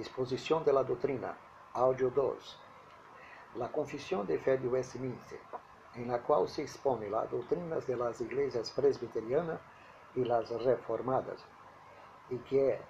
[0.00, 1.36] Exposición de la Doutrina,
[1.74, 2.58] Audio 2.
[3.56, 5.38] La Confesión de Fe de Westminster,
[5.94, 9.60] en la cual se expone las doutrinas de las iglesias presbiterianas
[10.14, 11.44] y las reformadas,
[12.30, 12.80] y que es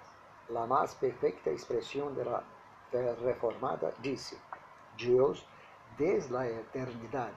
[0.49, 2.43] la más perfecta expresión de la
[2.89, 4.37] fe reformada, dice,
[4.97, 5.45] Dios
[5.97, 7.33] desde la eternidad,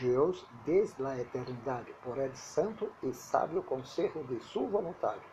[0.00, 5.26] Deus desde a eternidade, por el santo e sábio consejo de sua vontade,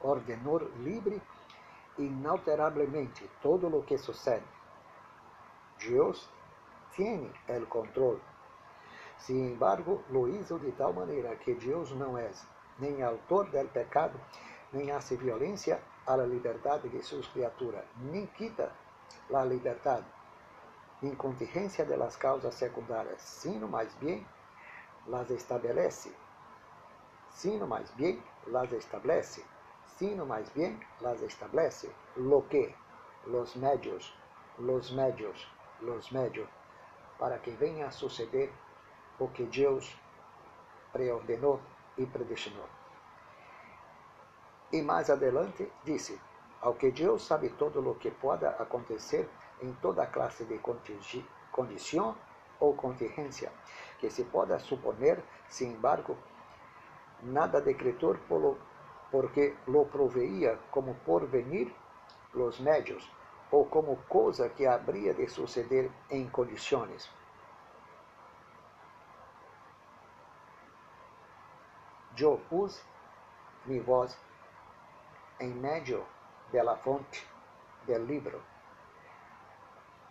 [0.00, 1.39] ordenou livre e
[2.02, 4.44] inalterablemente todo o que sucede.
[5.78, 6.28] Deus
[6.96, 8.20] tem o controle.
[9.18, 12.30] Sin embargo, lo hizo de tal maneira que Deus não é
[12.78, 14.18] nem autor del pecado,
[14.72, 18.72] nem hace violência à liberdade de suas criaturas, nem quita
[19.32, 20.06] a liberdade
[21.02, 24.26] incontingencia de las causas secundarias, sino más bien
[25.06, 26.12] las establece,
[27.30, 29.42] sino más bien las establece,
[30.00, 32.74] sino más bien las establece lo que
[33.26, 34.14] los medios,
[34.56, 35.46] los medios,
[35.82, 36.48] los medios,
[37.18, 38.50] para que venha a suceder
[39.18, 39.94] o que Deus
[40.90, 41.60] preordenou
[41.98, 42.66] e predestinou.
[44.72, 46.18] E mais adelante disse:
[46.62, 49.28] Ao que Deus sabe todo o que pode acontecer
[49.60, 50.58] em toda classe de
[51.52, 52.16] condição
[52.58, 53.52] ou contingência,
[53.98, 56.16] que se pode suponer, sin embargo,
[57.22, 58.56] nada decretor polo,
[59.10, 61.74] porque lo proveía como por venir
[62.34, 63.10] los medios,
[63.50, 67.10] ou como coisa que habría de suceder em condições.
[72.16, 72.84] Eu pus
[73.64, 74.16] mi voz
[75.40, 76.06] em meio
[76.52, 77.26] de la fonte
[77.86, 78.42] del libro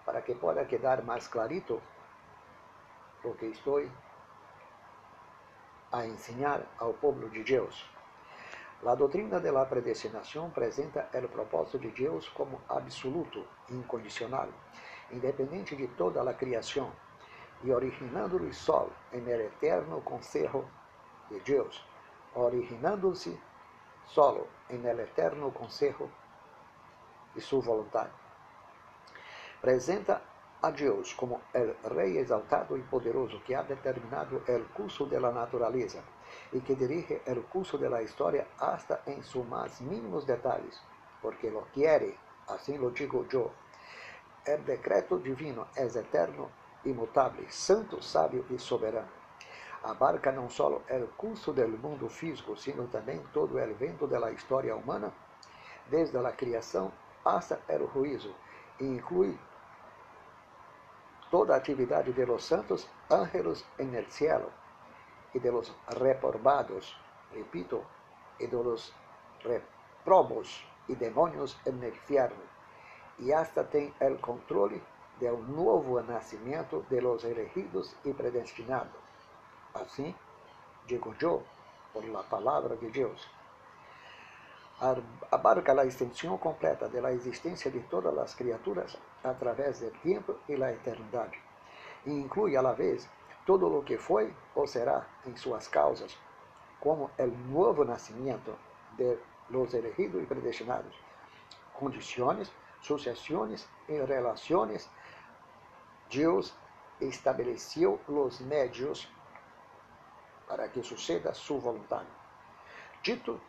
[0.05, 1.79] para que pueda quedar más clarito
[3.23, 3.91] lo que estoy
[5.91, 7.98] a enseñar ao povo de Deus.
[8.85, 14.49] A doutrina da predestinação apresenta o propósito de Deus como absoluto, incondicional,
[15.11, 16.91] independente de toda a criação,
[17.63, 20.65] e originando-lhe só em el eterno consejo
[21.29, 21.85] de Deus,
[22.33, 23.37] originando-se
[24.07, 26.09] solo em el eterno consejo
[27.35, 28.11] de sua vontade
[29.61, 30.21] presenta
[30.61, 36.03] a Deus como o Rei exaltado e poderoso que ha determinado o curso da natureza
[36.53, 40.79] e que dirige o curso da história hasta em seus mais mínimos detalhes,
[41.21, 42.17] porque lo quiere,
[42.47, 43.51] assim lo digo eu.
[44.47, 46.49] O decreto divino é eterno,
[46.83, 49.09] imutável, santo, sábio e soberano.
[49.83, 54.75] Abarca não só o curso do mundo físico, sino também todo o evento da história
[54.75, 55.13] humana,
[55.87, 56.91] desde a criação
[57.23, 58.33] hasta o juízo,
[58.79, 59.37] e inclui
[61.29, 64.51] toda a atividade de los santos ángeles en el cielo
[65.33, 66.95] y de los reprobados,
[67.33, 67.83] repito,
[68.39, 68.93] y de los
[69.43, 72.43] reprobos y demonios en el infierno,
[73.19, 74.81] y hasta tem el controle
[75.19, 78.95] del nuevo nacimiento de los elegidos y predestinados.
[79.73, 80.15] Assim,
[80.87, 81.43] digo yo,
[81.93, 83.29] por la palabra de Deus,
[85.29, 90.71] abarca a extensão completa da existência de todas as criaturas através do tempo e da
[90.71, 91.37] eternidade,
[92.05, 93.07] e inclui a la vez
[93.49, 96.15] todo o que foi ou será em suas causas,
[96.79, 98.55] como o novo nascimento
[98.95, 99.17] de
[99.49, 100.95] los elegidos e predestinados,
[101.73, 104.87] condições, sucessões e relações.
[106.11, 106.55] Deus
[107.01, 109.11] estabeleceu os médios
[110.47, 112.05] para que suceda sua vontade.
[113.01, 113.41] Dito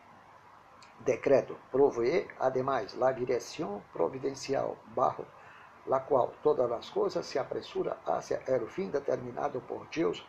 [1.01, 5.27] decreto provee, ademais, la direção providencial, bajo
[5.87, 10.25] la qual todas as coisas se apressuram hacia el fim determinado por Deus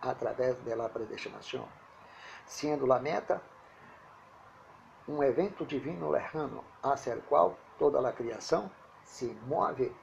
[0.00, 1.66] através de la predestinação,
[2.46, 3.40] sendo la meta
[5.06, 8.70] um evento divino lejano hacia el qual toda a criação
[9.04, 9.94] se move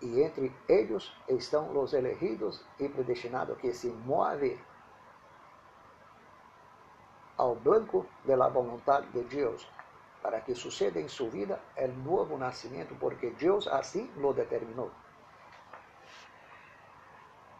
[0.00, 4.60] e entre eles estão os elegidos e predestinados que se movem
[7.36, 9.68] ao blanco de la vontade de Deus,
[10.26, 14.90] para que suceda em sua vida o novo nascimento, porque Deus assim lo determinou.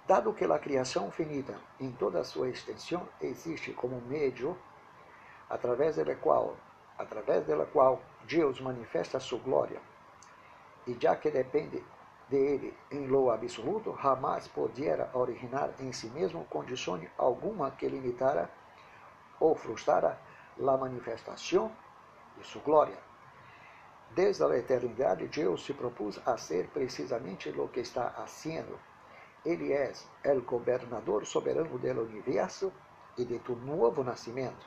[0.04, 4.58] Dado que a criação finita, em toda sua extensão, existe como meio
[5.48, 6.56] através da qual,
[6.98, 9.80] através da qual Deus manifesta sua glória,
[10.88, 11.84] e já que depende
[12.28, 18.50] de ele em lo absoluto, jamais pudiera originar em si mesmo condição alguma que limitara
[19.38, 20.18] ou frustrara
[20.58, 21.70] a manifestação
[22.38, 22.98] de sua glória.
[24.14, 28.78] Desde a eternidade, Deus se propôs a ser precisamente o que está haciendo.
[29.44, 29.92] Ele é
[30.32, 32.72] o governador soberano do universo
[33.16, 34.66] e de tu novo nascimento.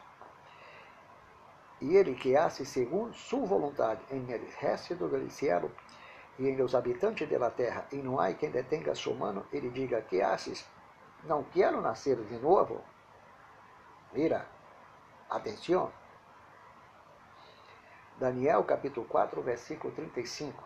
[1.81, 5.71] e ele que hace segundo sua vontade em el resto do cielo
[6.37, 10.01] e em los habitantes da terra, e não há quem detenga sua mano, ele diga,
[10.01, 10.65] que haces?
[11.25, 12.81] Não quero nascer de novo.
[14.13, 14.47] Mira,
[15.29, 15.91] atenção.
[18.19, 20.61] Daniel capítulo 4, versículo 35.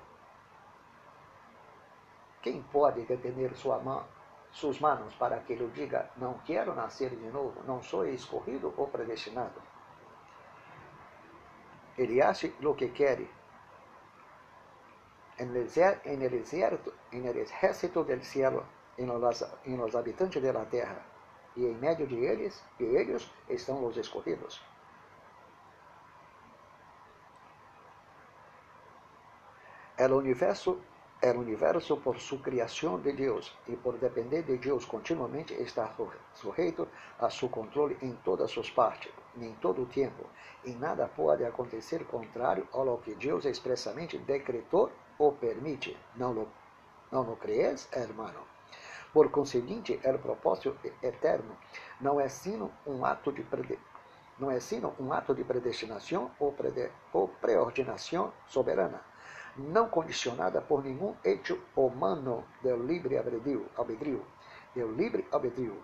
[2.41, 4.03] Quem pode detener sua mão,
[4.51, 8.87] suas manos para que ele diga, não quero nascer de novo, não sou escorrido ou
[8.87, 9.61] predestinado?
[11.95, 13.29] Ele acha o que quer.
[15.37, 15.57] En el,
[17.37, 18.65] exército, el del cielo,
[18.97, 20.65] en los, los habitantes de la
[21.55, 24.59] e em meio de eles, de eles estão os escolhidos.
[29.95, 30.79] El universo
[31.23, 35.89] El universo, por su criação de Deus e por depender de Deus continuamente, está
[36.33, 40.25] sujeito a seu controle em todas suas partes, em todo o tempo,
[40.65, 45.95] e nada pode acontecer contrário ao que Deus expressamente decretou ou permite.
[46.17, 46.49] Não lo,
[47.09, 48.41] não lo crees, hermano?
[49.13, 51.55] Por conseguinte, o propósito eterno
[52.01, 53.45] não é sino um ato de
[54.37, 59.12] não é sino um ato de predestinação ou, prede, ou preordinação soberana
[59.57, 62.43] não condicionada por nenhum hecho humano.
[62.61, 64.25] Do livre albedrío,
[64.75, 65.81] do livre albedrío,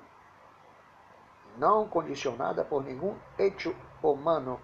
[1.57, 4.59] não condicionada por nenhum hecho humano.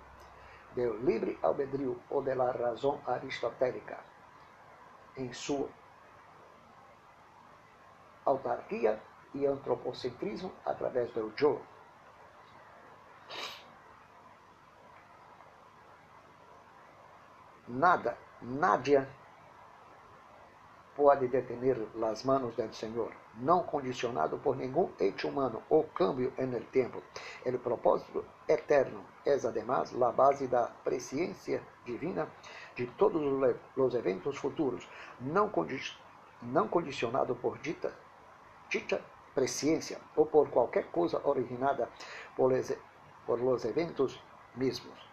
[0.74, 4.00] Do livre albedrío ou da razão aristotélica,
[5.16, 5.69] em sua
[8.25, 9.00] autarquia
[9.34, 11.62] e antropocentrismo através do eu.
[17.68, 19.08] Nada Nádia
[20.96, 26.62] pode detener as manos do Senhor, não condicionado por nenhum hecho humano ou câmbio no
[26.66, 27.04] tempo.
[27.46, 32.30] O propósito eterno é, además, a base da presciência divina
[32.76, 33.22] de todos
[33.76, 34.88] os eventos futuros,
[35.20, 35.98] não, condi
[36.42, 37.94] não condicionado por dita,
[38.70, 39.02] dita
[39.34, 41.90] presciência ou por qualquer coisa originada
[42.36, 42.52] por,
[43.26, 44.22] por eventos
[44.56, 45.05] mesmos.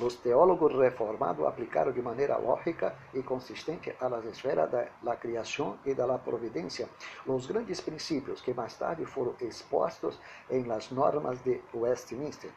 [0.00, 4.70] Los teólogos reformados aplicaram de maneira lógica e consistente a las esferas
[5.02, 6.88] da criação e da providência
[7.26, 10.16] os grandes princípios que mais tarde foram expostos
[10.48, 12.52] em las normas de Westminster.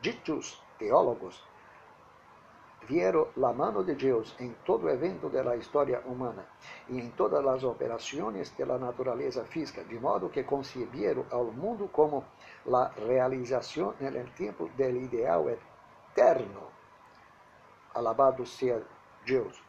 [0.00, 1.40] Ditos teólogos
[2.88, 6.44] vieram la mano de Deus em todo evento da história humana
[6.88, 12.24] e em todas as operações da natureza física, de modo que concebieron ao mundo como
[12.66, 16.71] la realização no tempo del ideal eterno
[17.94, 18.82] Alabado seja
[19.24, 19.62] Deus.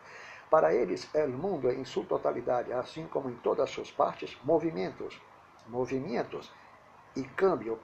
[0.49, 5.19] Para eles, o mundo em sua totalidade, assim como em todas as suas partes, movimentos,
[5.67, 6.51] movimentos
[7.15, 7.79] e câmbio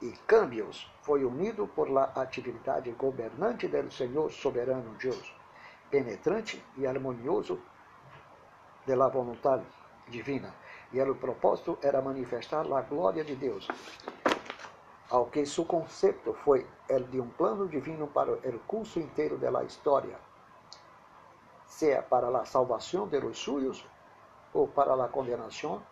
[0.00, 5.34] e câmbios foi unido por la atividade governante do Senhor soberano Deus,
[5.90, 7.60] penetrante e harmonioso
[8.86, 9.64] de la vontade
[10.08, 10.54] divina.
[10.92, 13.68] E o propósito era manifestar a glória de Deus
[15.10, 19.64] ao que seu conceito foi el de um plano divino para o curso inteiro da
[19.64, 20.18] história,
[21.66, 23.86] seja para a salvação de los suyos
[24.52, 25.82] ou para a condenação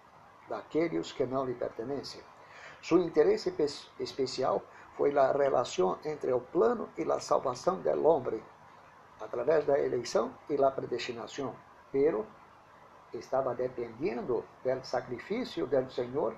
[0.48, 2.20] daqueles que não lhe pertencem.
[2.82, 3.54] Seu interesse
[3.98, 4.62] especial
[4.96, 8.42] foi a relação entre o plano e a salvação do homem,
[9.20, 11.54] através da eleição e da predestinação,
[11.90, 12.26] pero
[13.12, 16.36] estava dependendo do sacrifício do Senhor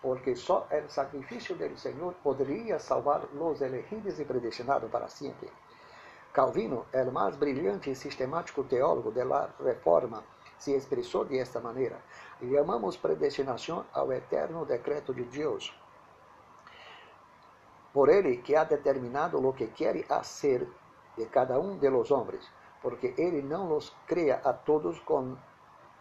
[0.00, 5.50] porque só o sacrifício do Senhor poderia salvar os elegidos e predestinados para sempre.
[6.32, 10.22] Calvino, o mais brilhante e sistemático teólogo da Reforma,
[10.58, 12.00] se expressou de esta maneira:
[12.40, 15.74] chamamos predestinação ao eterno decreto de Deus.
[17.92, 20.68] Por ele que ha determinado o que quer hacer
[21.16, 22.48] de cada um de los homens,
[22.80, 25.36] porque ele não los crea a todos com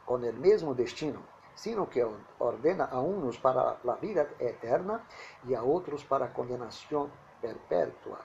[0.06, 1.24] o mesmo destino
[1.58, 2.06] sino que
[2.38, 5.04] ordena a unos para la vida eterna
[5.48, 7.12] y a otros para condenación
[7.42, 8.20] perpetua.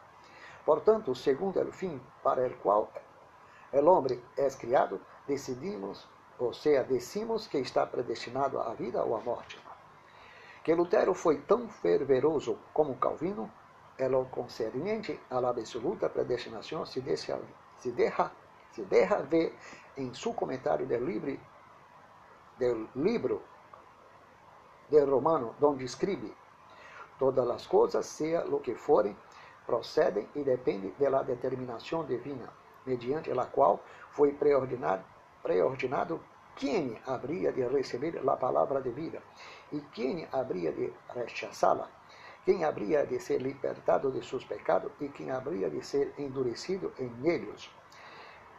[0.66, 2.88] Por tanto, segundo el fin para el cual
[3.72, 6.06] el hombre es criado, decidimos,
[6.38, 9.58] ou seja, decimos que está predestinado à vida ou à morte.
[10.62, 13.50] Que Lutero foi tão fervoroso como Calvino,
[13.96, 17.40] é o concerniente à absoluta predestinação se deixa,
[17.78, 18.30] se deixa,
[18.72, 19.54] se deixa ver
[19.96, 21.38] em seu comentário do livro
[22.58, 23.42] del libro
[24.88, 26.34] de Romano, onde escreve:
[27.18, 29.16] Todas as coisas, seja lo que forem,
[29.66, 32.52] procedem e dependem da determinação divina,
[32.84, 33.80] mediante a qual
[34.10, 36.20] foi preordinado,
[36.56, 39.22] quem haveria de receber a palavra de vida
[39.72, 41.88] e quem haveria de rechazá-la.
[42.44, 47.10] quem habría de ser libertado de seus pecados e quem habría de ser endurecido em
[47.24, 47.70] ellos?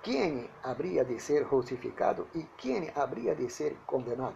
[0.04, 4.36] Quem habría de ser justificado e quem habría de ser condenado?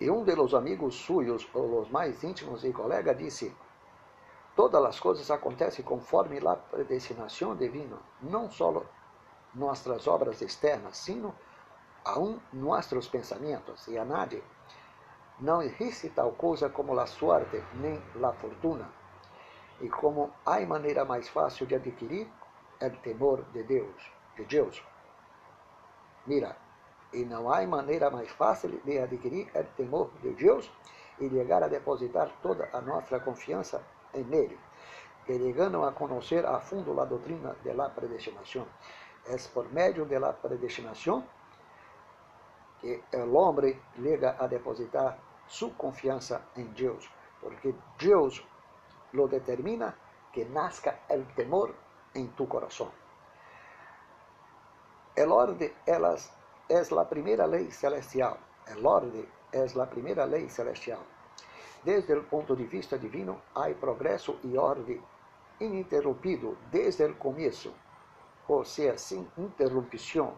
[0.00, 3.54] E um de los amigos suyos, ou os mais íntimos e colega, disse:
[4.56, 8.82] Todas as coisas acontecem conforme a predestinação divina, não só
[9.54, 11.34] nossas obras externas, sino
[12.02, 14.42] aún nossos pensamentos, e a nadie
[15.38, 19.03] não existe tal coisa como a sorte nem a fortuna.
[19.84, 22.26] E como há maneira mais fácil de adquirir
[22.80, 24.82] é o temor de Deus, de Deus.
[26.26, 26.56] Mira,
[27.12, 30.72] e não há maneira mais fácil de adquirir o temor de Deus
[31.20, 34.58] e chegar a depositar toda a nossa confiança em Ele,
[35.26, 38.66] que chegando a conhecer a fundo a doutrina de la predestinação.
[39.26, 41.22] É por meio de la predestinação
[42.80, 48.42] que o homem chega a depositar sua confiança em Deus, porque Deus
[49.14, 49.94] lo determina
[50.32, 51.74] que nazca el temor
[52.12, 52.90] en tu corazón.
[55.14, 55.72] El orden
[56.68, 58.36] es la primera ley celestial.
[58.66, 60.98] El orden es la primera lei celestial.
[61.84, 65.00] Desde o ponto de vista divino, há progresso e ordem
[65.60, 67.72] ininterrumpido desde o começo,
[68.48, 70.34] ou seja, sem interrupção,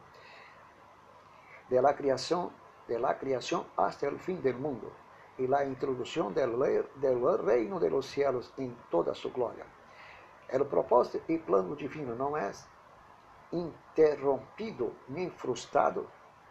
[1.71, 2.53] de la criação,
[2.87, 4.93] de la criação hasta el fin del mundo
[5.39, 6.57] e la introdução del,
[6.97, 9.67] del reino de los cielos em toda sua glória.
[10.53, 12.53] O propósito e plano divino não é
[13.53, 16.09] interrompido nem frustrado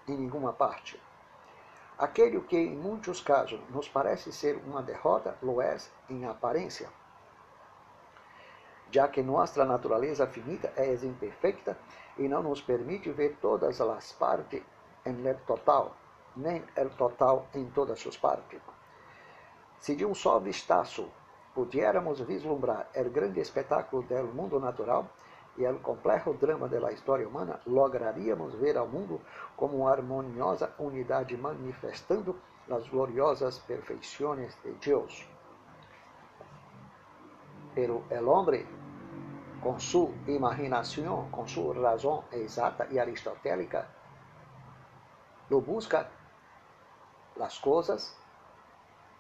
[0.08, 1.02] em nenhuma parte.
[1.98, 5.78] Aquele que em muitos casos nos parece ser uma derrota, lo é
[6.10, 6.90] em aparência,
[8.92, 11.78] já que nossa natureza finita é imperfeita
[12.18, 14.62] e não nos permite ver todas as partes
[15.06, 15.96] em el total,
[16.36, 18.75] nem el total em todas suas partes.
[19.80, 21.10] Se de um só vistazo
[21.54, 25.10] pudiéramos vislumbrar o grande espetáculo do mundo natural,
[25.58, 29.22] e o complexo drama da história humana, lograríamos ver ao mundo
[29.56, 32.36] como uma harmoniosa unidade manifestando
[32.70, 35.28] as gloriosas perfeições de Deus.
[37.74, 38.68] Pero el hombre,
[39.62, 43.88] com sua imaginação, com sua razão exata e aristotélica,
[45.50, 46.10] lo busca
[47.40, 48.18] as coisas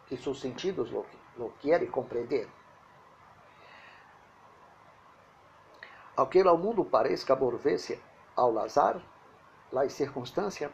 [0.08, 1.06] que seus sentidos lo,
[1.38, 2.48] lo querem compreender.
[6.16, 8.00] Ao que ao mundo pareça volver-se
[8.36, 9.02] ao azar,
[9.76, 10.72] as circunstâncias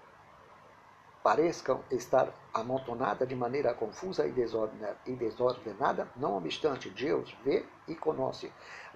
[1.24, 8.52] pareçam estar amontonadas de maneira confusa e desordenada, não obstante, Deus vê e conhece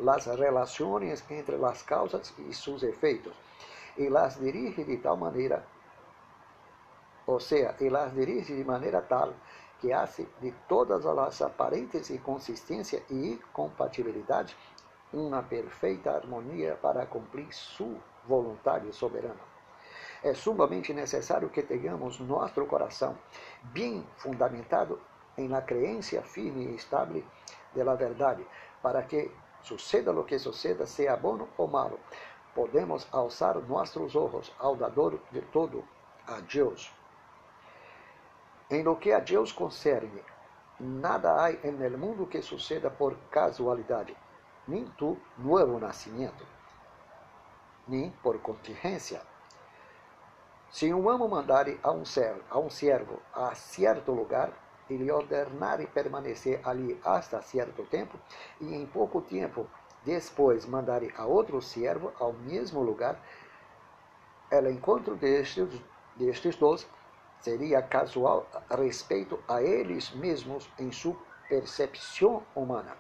[0.08, 3.34] as relações entre as causas e seus efeitos,
[3.98, 5.66] e las dirige de tal maneira,
[7.26, 9.34] ou seja, e las dirige de maneira tal
[9.80, 14.56] que hace de todas as aparentes inconsistências e incompatibilidades
[15.14, 19.40] uma perfeita harmonia para cumprir sua vontade soberana.
[20.24, 23.18] É sumamente necessário que tenhamos nosso coração
[23.64, 25.00] bem fundamentado
[25.38, 27.24] em la crença firme e estável
[27.76, 28.46] da verdade,
[28.82, 29.30] para que
[29.62, 32.00] suceda o que suceda, seja bom ou malo,
[32.54, 35.84] podemos alçar nossos olhos ao dador de todo,
[36.26, 36.95] a Deus.
[38.70, 40.24] Em lo que a Deus concerne,
[40.80, 44.16] nada há no mundo que suceda por casualidade
[44.68, 46.46] nem tu novo nascimento,
[47.88, 49.22] nem por contingência.
[50.72, 54.52] Se um amo mandar a um servo, a um servo a certo lugar,
[54.90, 58.20] e lhe ordenar permanecer ali hasta certo tempo,
[58.62, 59.68] e em pouco tempo
[60.04, 63.20] depois mandar a outro servo ao mesmo lugar,
[64.52, 65.68] o encontro destes,
[66.16, 66.88] destes dois
[67.42, 71.16] seria casual a respeito a eles mesmos em sua
[71.48, 72.96] percepção humana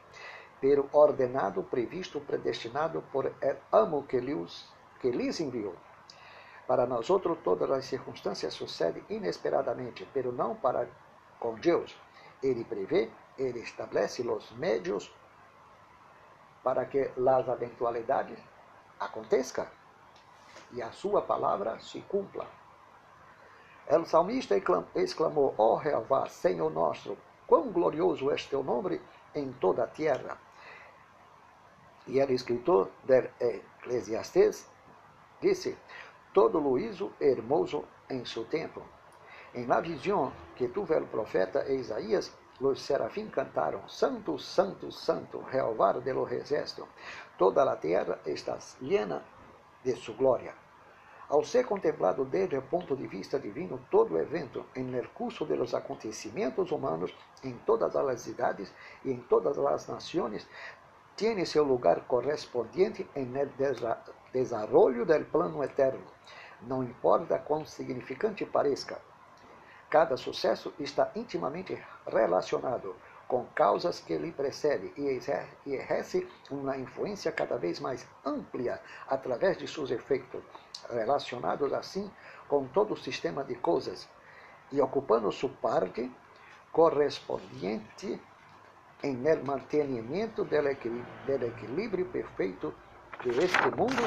[0.66, 4.66] pero ordenado, previsto, predestinado por el amo que lhes,
[5.00, 5.76] que lhes enviou.
[6.66, 10.88] Para nós outros, todas as circunstâncias sucedem inesperadamente, pero não para
[11.40, 11.96] com Deus.
[12.42, 15.14] Ele prevê, ele estabelece os médios
[16.64, 18.40] para que as eventualidades
[19.00, 19.68] aconteçam
[20.72, 22.48] e a sua palavra se cumpra.
[23.88, 24.56] O salmista
[24.96, 27.16] exclamou: Ó oh, Jeová, Senhor nosso,
[27.46, 29.00] quão glorioso é teu nome
[29.36, 30.40] em toda a terra.
[32.08, 34.68] E el escritor del Eclesiastés
[35.40, 35.78] disse:
[36.34, 38.82] Todo Luíso hermoso em seu tempo.
[39.54, 45.94] Em la visão que tuve o profeta Isaías, os serafim cantaram: Santo, Santo, Santo, Jeová
[45.94, 46.88] de los exércitos.
[47.38, 49.22] Toda a terra está llena
[49.84, 50.65] de sua glória.
[51.28, 55.56] Ao ser contemplado desde o ponto de vista divino, todo evento, em el curso de
[55.56, 58.72] los acontecimentos humanos, em todas as idades
[59.04, 60.48] e em todas as nações,
[61.18, 63.50] tem seu lugar correspondiente em el
[64.32, 66.06] desarrollo del plano eterno.
[66.62, 69.02] Não importa quão significante pareça,
[69.90, 72.96] cada sucesso está intimamente relacionado
[73.28, 79.68] com causas que lhe precedem e exerce uma influência cada vez mais ampla através de
[79.68, 80.44] seus efeitos,
[80.90, 82.12] relacionados assim
[82.48, 84.08] com todo o sistema de coisas
[84.72, 86.12] e ocupando sua parte
[86.72, 88.22] correspondiente
[89.04, 92.74] em mantenimento del equilíbrio perfeito
[93.24, 94.04] de este mundo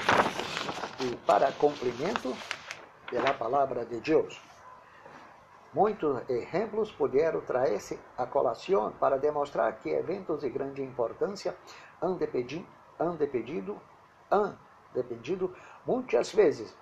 [1.00, 2.36] e para cumprimento
[3.12, 4.47] da palavra de Deus.
[5.78, 11.54] Muitos exemplos puderam trazer-se a colação para demonstrar que eventos de grande importância
[12.02, 12.66] han dependido,
[12.98, 13.80] han dependido,
[14.28, 14.56] han
[14.92, 15.54] dependido
[15.86, 16.74] muitas vezes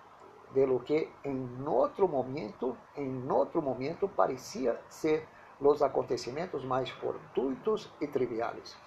[0.54, 5.28] de que em outro momento, em outro momento parecia ser
[5.60, 8.78] os acontecimentos mais fortuitos e triviais.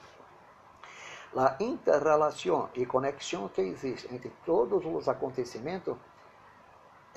[1.37, 5.95] A interrelação e conexão que existe entre todos os acontecimentos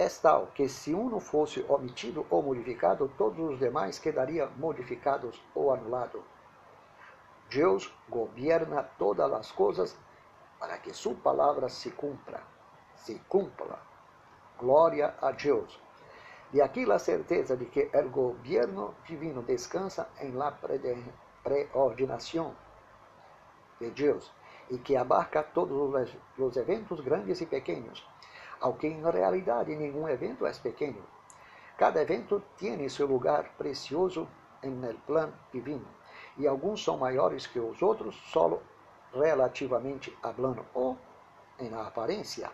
[0.02, 5.72] é tal que se um fosse omitido ou modificado, todos os demais quedariam modificados ou
[5.72, 6.20] anulados.
[7.48, 9.96] Deus governa todas as coisas
[10.58, 12.42] para que sua palavra se cumpra,
[12.96, 13.78] se cumpla.
[14.58, 15.80] Glória a Deus.
[16.52, 20.52] De aqui a certeza de que o governo divino descansa em la
[21.44, 22.56] preordinação
[23.80, 24.32] de Deus
[24.68, 28.04] e que abarca todos os eventos grandes e pequenos
[28.62, 31.02] aunque em realidade nenhum evento é pequeno.
[31.76, 34.28] Cada evento tem seu lugar precioso
[34.62, 35.86] en el plan divino,
[36.38, 38.62] e alguns são maiores que os outros, solo
[39.12, 40.96] relativamente hablando, ou
[41.58, 42.50] em aparência.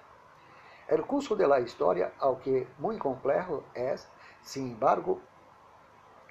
[0.90, 3.94] O curso de la historia, aunque muito complexo, é,
[4.40, 5.20] sin embargo,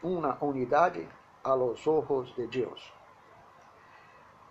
[0.02, 1.08] uma unidade
[1.44, 2.92] a los ojos de Deus.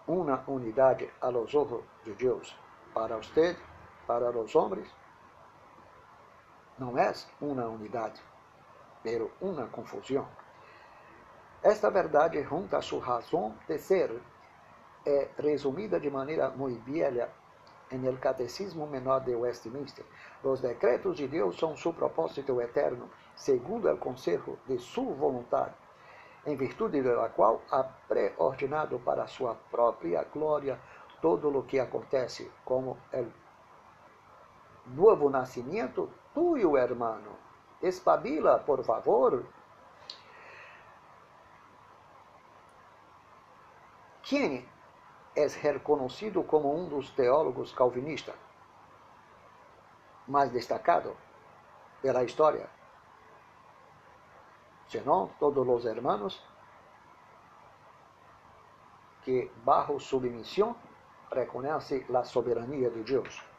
[0.06, 2.56] Uma unidade a los ojos de Deus.
[2.94, 3.56] Para usted,
[4.06, 4.88] para os homens,
[6.78, 8.22] não é uma unidade,
[9.02, 10.26] pero uma confusão.
[11.62, 14.20] Esta verdade, junto a sua razão de ser,
[15.04, 17.30] é resumida de maneira muito bela
[17.90, 20.04] em el Catecismo Menor de Westminster.
[20.42, 25.74] Os decretos de Deus são seu propósito eterno, segundo o conselho de sua vontade,
[26.44, 30.78] em virtude da qual ha preordinado para sua própria glória
[31.20, 33.26] todo o que acontece, como o
[34.90, 37.30] novo nascimento tuyo, hermano.
[37.80, 39.42] Espabila, por favor.
[44.22, 44.68] Quem
[45.34, 48.34] é reconhecido como um dos teólogos calvinistas
[50.28, 51.16] mais destacado
[52.02, 52.68] da história?
[54.88, 56.44] Senão todos os hermanos
[59.22, 60.76] que, bajo submissão,
[61.32, 63.55] reconhecem a soberania de Deus.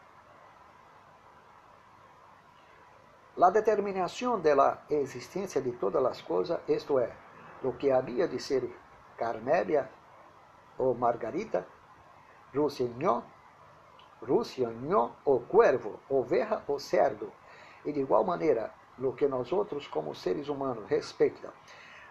[3.38, 7.10] La determinación de la existencia de todas las cosas, esto es,
[7.62, 8.68] lo que había de ser
[9.16, 9.88] Carmelia
[10.80, 11.64] o Margarita,
[12.52, 13.24] Rusiñón,
[14.22, 17.32] Rusiñón o Cuervo, oveja o cerdo,
[17.86, 21.54] e de igual maneira, lo que nós outros como seres humanos respeita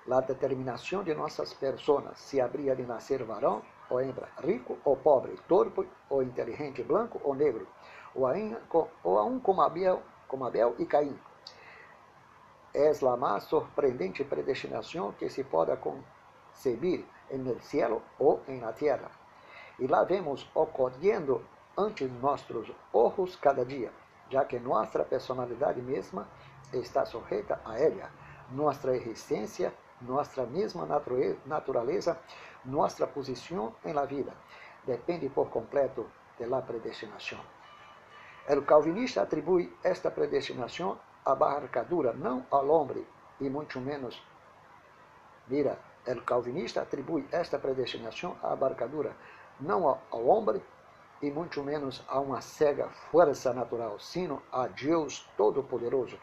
[0.07, 5.35] la determinação de nossas personas, se habría de nascer varão ou hembra, rico ou pobre,
[5.49, 7.67] torpe ou inteligente, branco ou negro,
[8.15, 11.19] ou a um como Abel como Abel e Caim.
[12.75, 18.73] Es la más sorprendente predestinação que se pode concebir en el cielo ou en la
[18.73, 19.11] tierra.
[19.79, 21.43] E lá vemos ocorrendo
[21.77, 23.93] ante nossos ojos cada dia,
[24.31, 26.27] já que nossa personalidade mesma
[26.73, 28.11] está sujeita a ela,
[28.51, 30.87] nossa existência, nossa mesma
[31.47, 32.19] natureza,
[32.65, 34.33] nossa posição em la vida,
[34.85, 36.07] depende por completo
[36.39, 37.56] de la predestinação.
[38.49, 43.05] O calvinista atribui esta predestinação à barcadura, não ao homem,
[43.41, 44.23] e muito menos.
[45.49, 49.17] Mira, o calvinista atribui esta predestinação à barcadura,
[49.59, 50.63] não ao homem,
[51.21, 56.17] e muito menos a uma cega força natural, sino a Deus Todo-Poderoso,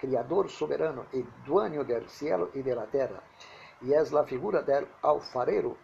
[0.00, 3.22] Criador soberano e dueño del cielo e da terra.
[3.82, 5.76] E é a figura del alfarero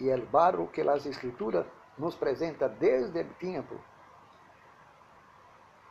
[0.00, 1.64] e el barro que as Escrituras
[1.96, 3.76] nos apresenta desde o tempo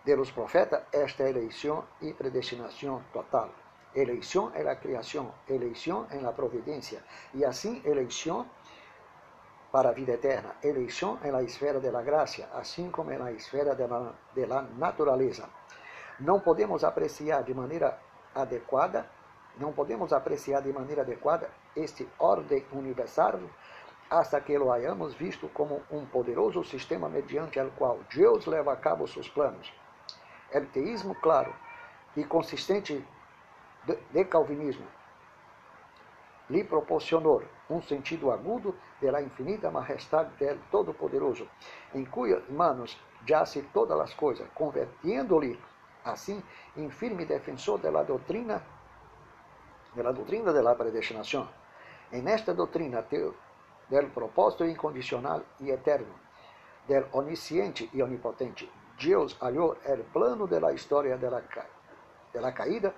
[0.06, 3.50] de los profetas esta eleição e predestinação total.
[3.96, 8.46] Eleição é a criação, eleição é a providência, e assim eleição
[9.72, 13.32] para a vida eterna, eleição en la esfera de la gracia, assim como en la
[13.32, 13.88] esfera de
[14.48, 15.50] la, naturaleza.
[16.20, 18.00] Não podemos apreciar de maneira
[18.36, 19.10] adequada,
[19.58, 23.39] não podemos apreciar de maneira adequada este ordem universal
[24.10, 28.76] hasta que lo hayamos visto como um poderoso sistema mediante o qual Deus leva a
[28.76, 29.74] cabo seus planos.
[30.54, 31.54] O teísmo claro
[32.16, 33.04] e consistente
[34.12, 34.86] de calvinismo
[36.50, 41.50] lhe proporcionou um sentido agudo da infinita majestade del Todo-Poderoso,
[41.94, 45.60] em cuyas manos jace todas as coisas, convertindo-lhe
[46.06, 46.44] assim
[46.78, 48.62] em firme defensor da doutrina
[49.96, 51.48] da doutrina da predestinação.
[52.12, 53.06] En esta doutrina
[53.89, 56.13] del propósito incondicional e eterno,
[56.88, 62.94] del onisciente e onipotente, Deus hallou o plano da história da, caída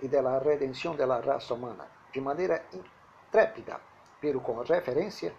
[0.00, 3.80] e da redenção da raça humana, de maneira intrépida,
[4.20, 5.34] pero com referência,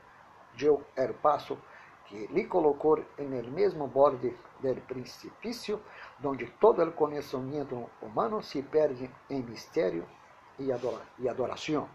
[0.58, 1.58] deu o passo
[2.06, 5.80] que lhe colocou no mesmo borde do precipício,
[6.24, 10.06] onde todo o conhecimento humano se perde em mistério
[10.58, 11.88] e adoração.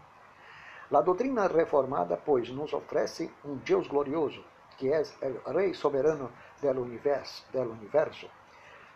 [0.91, 4.43] A doutrina reformada, pois, nos oferece um Deus glorioso,
[4.77, 5.03] que é
[5.45, 6.31] o Rei soberano
[6.73, 7.45] do universo.
[7.51, 8.29] Del universo.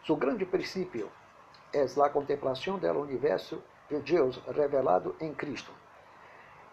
[0.04, 1.10] Su grande princípio
[1.74, 5.72] é a contemplação do universo de Deus revelado em Cristo.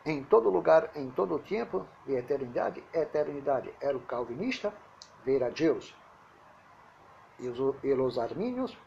[0.05, 3.75] Em todo lugar, em todo tempo, de eternidade, eternidade.
[3.81, 4.73] Era o calvinista,
[5.25, 5.95] ver a Deus.
[7.39, 8.79] E os, e os armínios,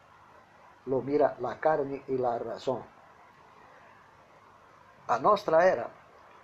[0.88, 2.84] lo mira la carne e la razão.
[5.08, 5.91] A nossa era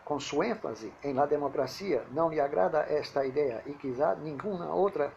[0.04, 5.12] com sua ênfase em la democracia, não lhe agrada esta ideia e quizá nenhuma outra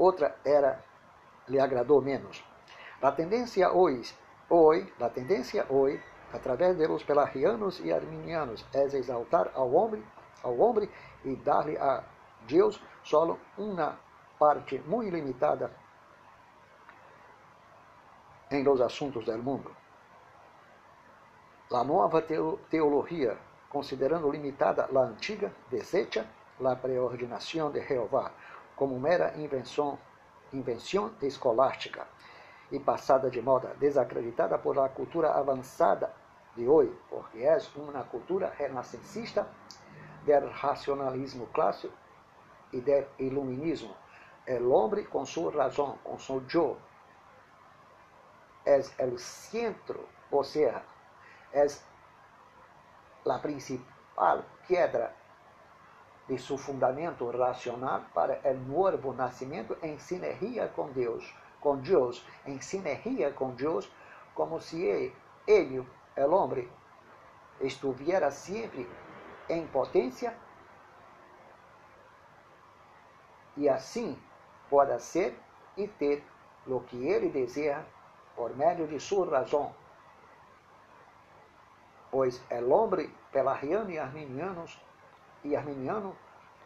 [0.00, 0.82] outra era
[1.46, 2.42] lhe agradou menos.
[3.02, 4.14] A tendência hoje,
[4.48, 10.02] hoje, a tendência hoje, através de los pelagianos e arminianos, é exaltar ao homem,
[10.42, 10.88] ao homem
[11.24, 12.02] e dar-lhe a
[12.46, 13.98] Deus solo uma
[14.38, 15.70] parte muito limitada
[18.50, 19.70] em los assuntos do mundo.
[21.72, 22.22] A nova
[22.70, 23.36] teologia,
[23.68, 26.26] considerando limitada a antiga, desecha
[26.64, 28.32] a preordinação de Jeová
[28.80, 29.98] como mera invenção,
[30.54, 32.08] invenção escolástica
[32.72, 36.10] e passada de moda, desacreditada por a cultura avançada
[36.56, 39.46] de hoje, porque é uma cultura renascencista
[40.24, 41.92] do racionalismo clássico
[42.72, 43.94] e do iluminismo.
[44.48, 46.78] O homem com sua razão, com seu eu,
[48.64, 50.82] é o centro, ou seja,
[51.52, 51.84] es
[53.24, 55.14] la principal piedra
[56.30, 61.24] de su fundamento racional para el nuevo nacimiento en sinergia con Dios,
[61.60, 63.90] con Dios, en sinergia con Dios,
[64.32, 65.12] como si él,
[65.44, 66.68] él, el hombre,
[67.58, 68.86] estuviera siempre
[69.48, 70.32] en potencia
[73.56, 74.16] y así
[74.70, 75.34] pueda ser
[75.74, 76.22] y ter
[76.66, 77.84] lo que él desea
[78.36, 79.70] por medio de su razón
[82.10, 84.78] pois é homem pelariano e arminianos,
[85.44, 86.16] e arminiano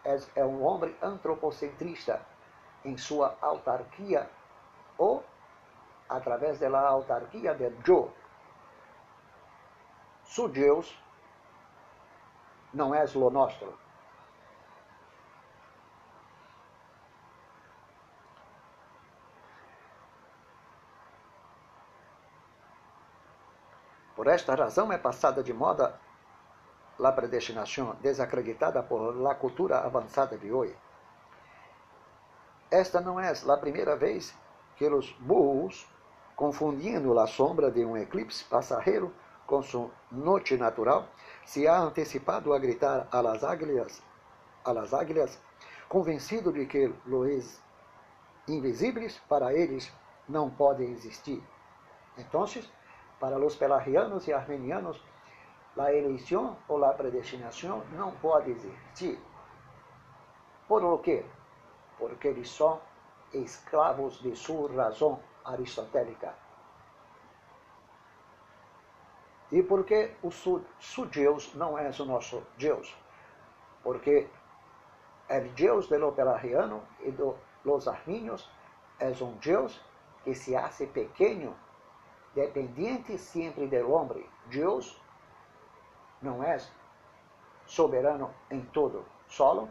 [0.05, 2.21] é, é um homem antropocentrista
[2.85, 4.29] em sua autarquia
[4.99, 5.25] ou
[6.09, 8.11] através da autarquia de Joe.
[10.25, 10.99] Su Deus
[12.73, 13.73] não é o nosso.
[24.17, 25.99] Por esta razão é passada de moda
[27.03, 30.77] a predestinação, desacreditada por la cultura avançada de hoje.
[32.71, 34.35] Esta não é a primeira vez
[34.77, 35.89] que os burros,
[36.35, 39.13] confundindo a sombra de um eclipse passageiro
[39.47, 41.07] com sua noite natural,
[41.45, 44.03] se ha antecipado a gritar a las águilas,
[44.65, 45.39] a las águilas
[45.89, 47.61] convencido de que os
[48.49, 49.93] invisíveis para eles
[50.29, 51.43] não podem existir.
[52.17, 52.45] Então,
[53.21, 55.01] para os pelagianos e armenianos,
[55.77, 59.19] a eleição ou a predestinação não pode existir.
[60.69, 61.25] Por o quê?
[61.99, 62.81] Porque eles são
[63.33, 66.35] escravos de sua razão aristotélica.
[69.53, 70.65] E porque o su
[71.13, 72.97] Deus não é o nosso Deus?
[73.83, 74.29] Porque
[75.29, 78.51] o Deus do pelagiano e dos armínios
[78.99, 79.81] é um Deus
[80.23, 81.55] que se hace pequeno
[82.35, 84.29] dependiente sempre do homem.
[84.47, 85.01] Deus
[86.21, 86.59] não é
[87.67, 89.69] soberano em todo, solo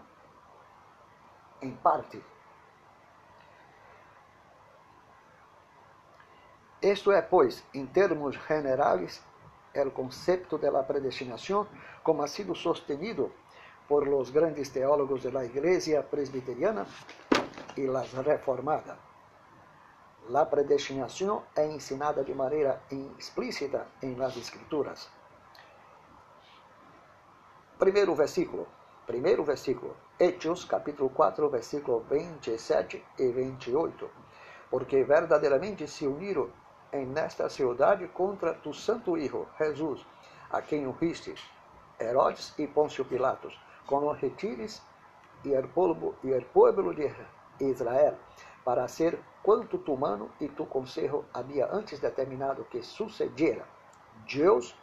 [1.62, 2.23] em parte.
[6.82, 9.23] Isto é, pois, em termos generais,
[9.73, 11.65] o conceito da predestinação,
[12.03, 13.32] como ha sido sostenido
[13.88, 15.43] por los grandes teólogos de la
[16.10, 16.86] presbiteriana
[17.75, 18.97] y la reformada.
[20.29, 22.82] La predestinación é ensinada de maneira
[23.17, 25.10] explícita em las Escrituras.
[27.79, 28.67] Primeiro versículo.
[29.07, 29.95] Primeiro versículo.
[30.19, 34.09] Hechos, capítulo 4, versículo 27 e 28.
[34.69, 36.49] Porque verdadeiramente se uniram
[36.93, 40.05] em nesta cidade contra tu santo Hijo, Jesus,
[40.51, 41.33] a quem ungiste,
[41.99, 44.81] Herodes e Pôncio Pilatos, com os retires
[45.43, 48.15] e o povo, e de Israel,
[48.63, 53.65] para ser quanto tu mano e tu conselho havia antes determinado que sucediera.
[54.31, 54.75] Deus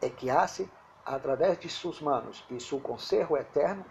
[0.00, 0.70] é que hace
[1.04, 3.84] através de suas manos e seu conselho eterno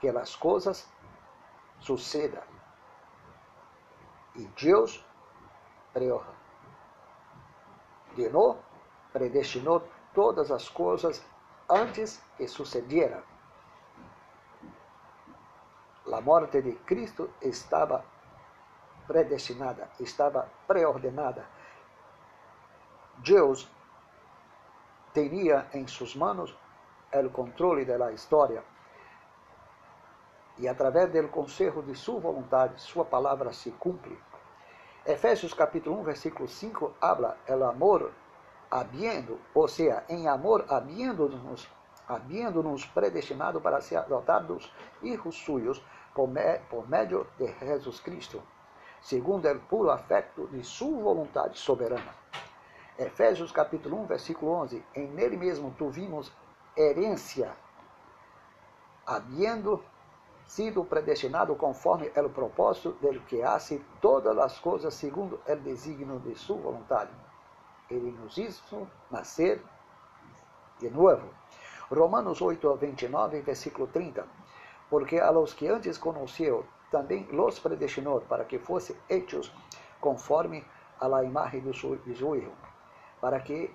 [0.00, 0.88] que as coisas
[1.80, 2.42] sucedam.
[4.34, 5.04] E Deus
[5.92, 6.34] preordenou,
[9.12, 11.24] predestinou todas as coisas
[11.68, 13.22] antes que sucedieran.
[16.12, 18.04] A morte de Cristo estava
[19.06, 21.46] predestinada, estava preordenada.
[23.18, 23.68] Deus
[25.14, 26.54] tinha em suas mãos
[27.14, 28.62] o controle da história
[30.58, 34.18] e através do conselho de sua vontade, sua palavra se cumpre.
[35.06, 38.12] Efésios capítulo 1, versículo 5, habla el amor
[38.70, 41.68] habiendo, ou seja, em amor habiendo-nos
[42.06, 44.70] habiendo-nos predestinado para ser adotados
[45.02, 45.82] hijos suyos
[46.14, 48.42] por, me, por meio de Jesus Cristo,
[49.00, 52.14] segundo o puro afeto de sua vontade soberana.
[52.98, 54.84] Efésios capítulo 1, versículo 11.
[54.94, 56.32] Em nele mesmo tuvimos
[56.76, 57.52] herência,
[59.04, 59.82] havendo
[60.46, 66.36] sido predestinado conforme o propósito dele que hace todas as coisas segundo o desígnio de
[66.36, 67.10] sua vontade.
[67.90, 69.60] Ele nos hizo nascer
[70.78, 71.28] de novo.
[71.90, 74.24] Romanos 8, 29, versículo 30.
[74.88, 79.52] Porque a los que antes conheceu, também los predestinou para que fossem hechos
[80.00, 80.64] conforme
[81.00, 82.52] a la imagen de su, de Hijo,
[83.20, 83.70] para que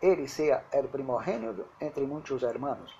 [0.00, 2.94] ele seja el primogênito entre muitos hermanos.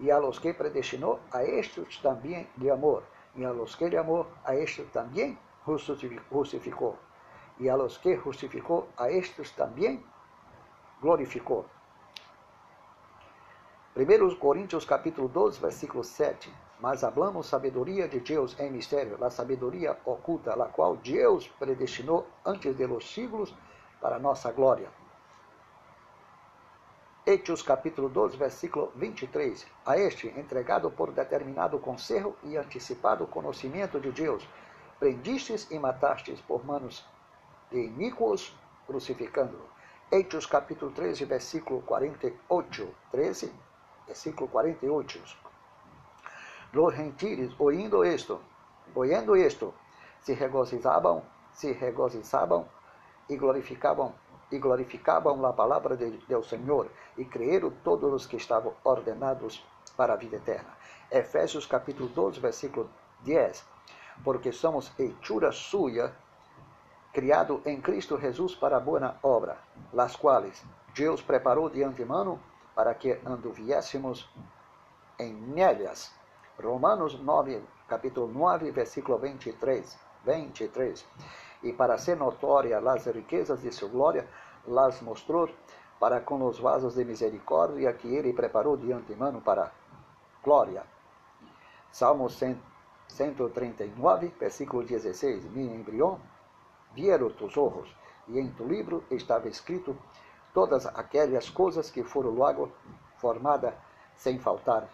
[0.00, 3.02] E a los que predestinou, a estes também de amor.
[3.36, 5.38] E a los que de amor, a estes também
[6.30, 6.98] justificou.
[7.58, 10.04] E a los que justificou, a estes também
[11.00, 11.66] glorificou.
[13.96, 16.52] 1 Coríntios capítulo 12, versículo 7.
[16.80, 22.76] Mas hablamos sabedoria de Deus em mistério, a sabedoria oculta, a qual Deus predestinou antes
[22.76, 23.54] de los siglos
[24.04, 24.90] para nossa glória.
[27.24, 29.66] Hechos capítulo 12, versículo 23.
[29.86, 34.46] A este, entregado por determinado conselho e antecipado conhecimento de Deus,
[35.00, 37.02] prendistes e matastes por manos
[37.70, 38.54] de iníquos,
[38.86, 39.66] crucificando-o.
[40.14, 42.86] Hechos capítulo 13, versículo 48.
[43.10, 43.50] 13
[44.06, 45.18] versículo 48.
[46.74, 48.38] Los gentiles, oyendo esto,
[48.94, 49.72] oyendo esto,
[50.20, 51.22] se regozijaban,
[51.54, 52.66] se regozijaban
[53.28, 54.14] e glorificavam
[54.52, 59.64] e glorificavam a palavra de, do Senhor e creram todos os que estavam ordenados
[59.96, 60.70] para a vida eterna.
[61.10, 62.88] Efésios capítulo 12, versículo
[63.20, 63.64] 10.
[64.22, 66.14] Porque somos hechura suya,
[67.12, 69.58] criado em Cristo Jesus para boa obra,
[69.92, 72.40] las quais Deus preparou de antemano
[72.74, 74.28] para que anduviésemos
[75.18, 76.12] em nelhas.
[76.62, 80.03] Romanos 9, capítulo 9, versículo 23.
[80.24, 81.04] 23.
[81.62, 84.28] E para ser notória as riquezas de sua glória,
[84.66, 85.48] las mostrou
[85.98, 89.72] para com os vasos de misericórdia que ele preparou de antemano para
[90.42, 90.84] glória.
[91.90, 95.44] Salmo 139, versículo 16.
[95.50, 96.20] Mi embrião
[96.92, 97.94] vieram tus ojos,
[98.28, 99.96] e em tu livro estava escrito
[100.52, 102.70] todas aquelas coisas que foram logo
[103.16, 103.74] formadas
[104.16, 104.88] sem faltar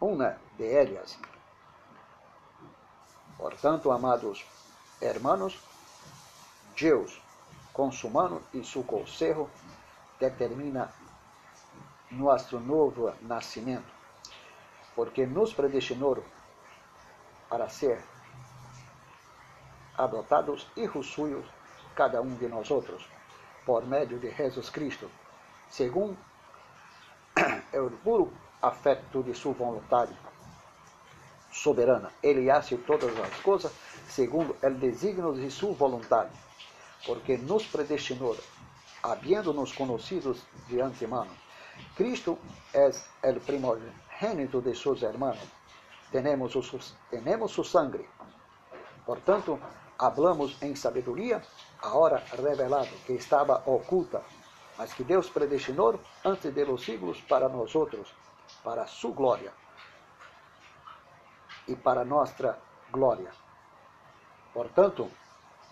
[0.00, 1.18] uma de elas.
[3.42, 4.46] Portanto, amados
[5.00, 5.58] hermanos,
[6.78, 7.20] Deus,
[7.72, 9.50] com su mano e su consejo,
[10.20, 10.92] determina
[12.12, 13.92] nosso novo nascimento,
[14.94, 16.22] porque nos predestinou
[17.48, 18.00] para ser
[19.98, 21.44] adotados hijos suyos
[21.96, 23.08] cada um de nós outros,
[23.66, 25.10] por meio de Jesus Cristo,
[25.68, 26.16] segundo
[27.74, 30.16] o puro afeto de sua vontade
[31.52, 32.10] soberana.
[32.22, 33.72] Ele hace todas as coisas
[34.08, 36.32] segundo o desígnio de sua vontade,
[37.06, 38.36] porque nos predestinou,
[39.02, 41.30] havendo-nos conhecidos de antemano.
[41.94, 42.38] Cristo
[42.74, 42.90] é
[43.30, 45.46] o primogênito de seus hermanos.
[46.10, 46.52] Tenemos,
[47.10, 48.08] tenemos su sangre.
[49.06, 49.58] Portanto,
[49.98, 51.42] hablamos em sabedoria,
[51.80, 54.22] a hora revelada que estava oculta
[54.78, 58.08] mas que Deus predestinou antes de los siglos para nós outros,
[58.64, 59.52] para sua glória
[61.68, 62.58] e para nossa
[62.90, 63.30] glória.
[64.52, 65.10] Portanto,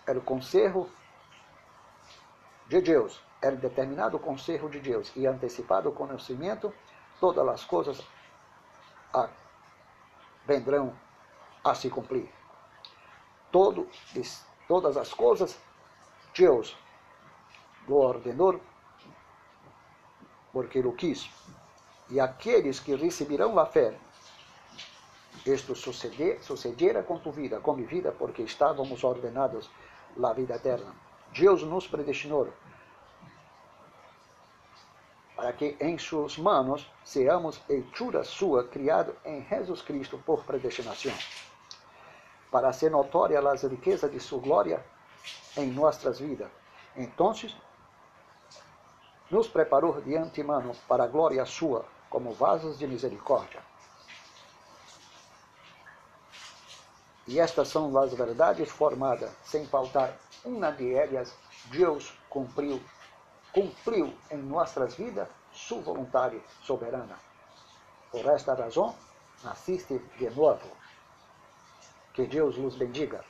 [0.07, 0.89] era o conselho
[2.67, 6.73] de Deus, era determinado o conselho de Deus e antecipado o conhecimento,
[7.19, 8.01] todas as coisas
[9.13, 9.29] a,
[10.45, 10.95] vendrão
[11.63, 12.31] a se cumprir.
[13.51, 13.87] Todo,
[14.67, 15.59] todas as coisas
[16.33, 16.77] Deus
[17.87, 18.59] lo ordenou
[20.51, 21.29] porque o quis.
[22.09, 23.97] E aqueles que receberão a fé,
[25.45, 29.69] isto suceder, com tu vida, com minha vida, porque estávamos ordenados
[30.21, 30.93] a vida eterna.
[31.33, 32.47] Deus nos predestinou
[35.35, 41.13] para que em suas mãos seamos hechura sua, criado em Jesus Cristo por predestinação,
[42.51, 44.85] para ser notória as riquezas de sua glória
[45.57, 46.51] em nossas vidas.
[46.95, 47.33] Então,
[49.31, 53.70] nos preparou de antemano para a glória sua, como vasos de misericórdia.
[57.27, 62.81] E estas são as verdades formadas, sem faltar uma de elas, Deus cumpriu,
[63.53, 67.17] cumpriu em nossas vidas sua vontade soberana.
[68.11, 68.95] Por esta razão,
[69.43, 70.69] assiste de novo.
[72.13, 73.23] Que Deus nos bendiga.